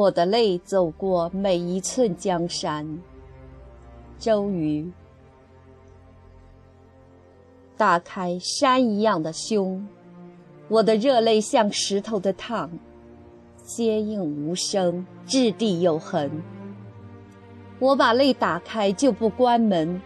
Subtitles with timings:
[0.00, 2.98] 我的泪走过每一寸江山。
[4.18, 4.90] 周瑜，
[7.76, 9.86] 打开山一样的胸，
[10.68, 12.70] 我的热泪像石头的烫，
[13.62, 16.30] 坚硬无声，掷地有痕。
[17.78, 20.00] 我把泪打开就不关门，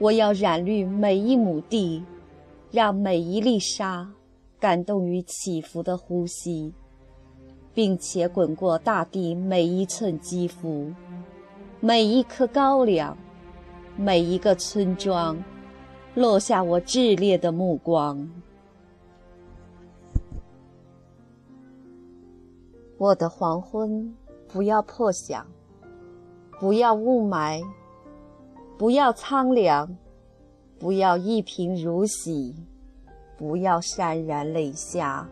[0.00, 2.02] 我要染绿每一亩地，
[2.72, 4.10] 让每一粒沙
[4.58, 6.72] 感动于起伏的呼吸，
[7.74, 10.92] 并且滚过大地每一寸肌肤，
[11.80, 13.16] 每一颗高粱，
[13.96, 15.36] 每一个村庄，
[16.14, 18.30] 落下我炽烈的目光。
[22.96, 24.14] 我的黄昏，
[24.46, 25.44] 不要破晓。
[26.60, 27.60] 不要雾霾，
[28.78, 29.96] 不要苍凉，
[30.78, 32.54] 不要一贫如洗，
[33.36, 35.28] 不要潸然泪下，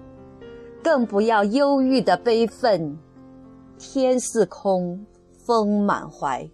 [0.83, 2.98] 更不要忧郁的悲愤。
[3.78, 5.05] 天似空，
[5.47, 6.48] 风满怀。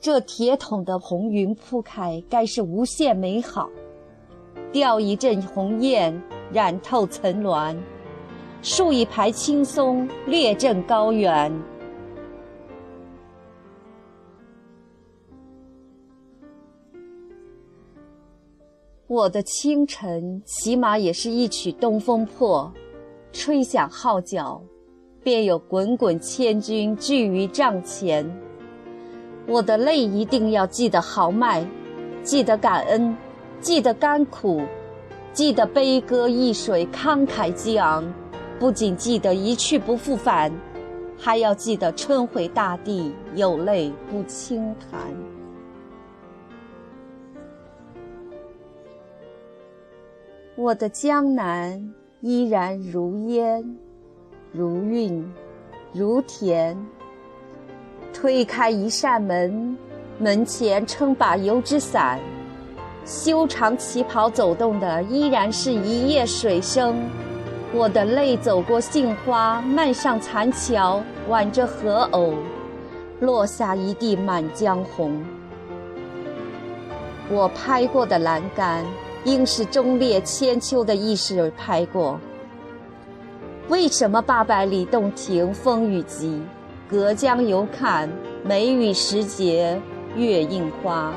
[0.00, 3.70] 这铁桶的红云铺开，该是无限美好。
[4.72, 6.20] 钓一阵鸿雁，
[6.52, 7.76] 染透层峦；
[8.62, 11.52] 竖一排青松，列阵高原。
[19.08, 22.72] 我的清晨，起码也是一曲东风破，
[23.32, 24.62] 吹响号角，
[25.22, 28.24] 便有滚滚千军聚于帐前。
[29.46, 31.66] 我的泪一定要记得豪迈，
[32.22, 33.14] 记得感恩，
[33.60, 34.62] 记得甘苦，
[35.32, 38.04] 记得悲歌易水慷慨激昂，
[38.58, 40.50] 不仅记得一去不复返，
[41.18, 45.41] 还要记得春回大地有泪不轻弹。
[50.54, 51.82] 我的江南
[52.20, 53.64] 依然如烟，
[54.52, 55.24] 如韵，
[55.94, 56.76] 如甜。
[58.12, 59.74] 推开一扇门，
[60.18, 62.20] 门前撑把油纸伞，
[63.06, 67.02] 修长旗袍走动的依然是一夜水声。
[67.72, 72.34] 我的泪走过杏花，漫上残桥，挽着荷藕，
[73.20, 75.18] 落下一地满江红。
[77.30, 78.84] 我拍过的栏杆。
[79.24, 82.18] 应是忠烈千秋的意识而拍过。
[83.68, 86.42] 为什么八百里洞庭风雨急，
[86.88, 88.08] 隔江犹看
[88.44, 89.80] 梅雨时节
[90.16, 91.14] 月映花？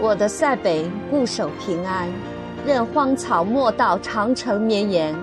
[0.00, 2.08] 我的塞北固守平安，
[2.64, 5.14] 任荒草没到长城绵延。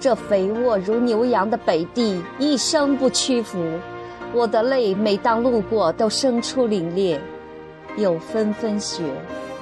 [0.00, 3.62] 这肥沃如牛羊的北地一生不屈服。
[4.34, 7.18] 我的泪每当路过都生出凛冽，
[7.98, 9.04] 有纷纷雪。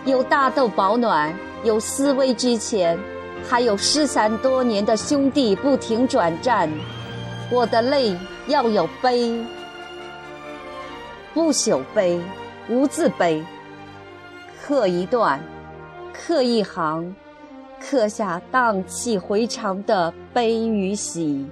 [0.06, 2.98] 有大豆保暖，有思维之前，
[3.46, 6.70] 还有失散多年的兄弟不停转战。
[7.52, 8.16] 我的泪
[8.48, 9.44] 要有悲，
[11.34, 12.18] 不朽悲，
[12.70, 13.44] 无字悲。
[14.62, 15.38] 刻一段，
[16.14, 17.14] 刻一行，
[17.78, 21.46] 刻下荡气回肠的悲与喜，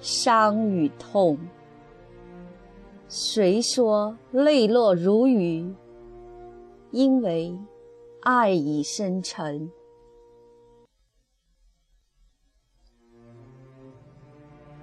[0.00, 1.38] 伤与痛。
[3.08, 5.72] 谁说泪落如雨？
[6.90, 7.56] 因为。
[8.22, 9.70] 爱已深沉，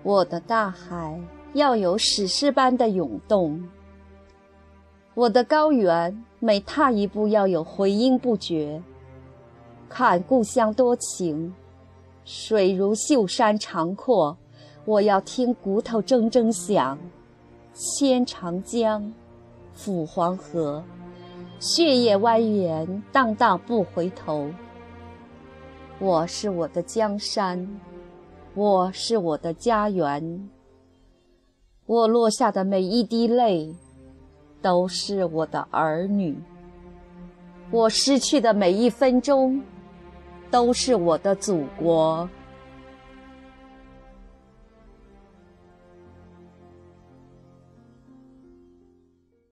[0.01, 1.21] 我的大海
[1.53, 3.61] 要有史诗般的涌动；
[5.13, 8.81] 我的高原每踏一步要有回音不绝。
[9.87, 11.53] 看故乡多情，
[12.25, 14.35] 水如秀山长阔，
[14.83, 16.97] 我要听骨头铮铮响，
[17.73, 19.13] 牵长江，
[19.77, 20.83] 抚黄河。
[21.59, 24.47] 血液蜿蜒，荡荡不回头。
[25.97, 27.67] 我是我的江山，
[28.53, 30.49] 我是我的家园。
[31.87, 33.73] 我落下的每一滴泪，
[34.61, 36.37] 都是我的儿女。
[37.71, 39.59] 我失去的每一分钟，
[40.51, 42.29] 都是我的祖国。